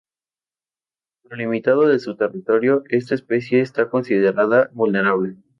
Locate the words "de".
1.87-1.99